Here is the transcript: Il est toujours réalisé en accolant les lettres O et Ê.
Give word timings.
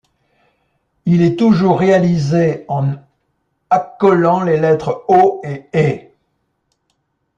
Il 1.05 1.21
est 1.21 1.35
toujours 1.35 1.77
réalisé 1.79 2.65
en 2.69 2.95
accolant 3.69 4.41
les 4.41 4.57
lettres 4.59 5.05
O 5.07 5.41
et 5.43 5.65
Ê. 5.75 6.11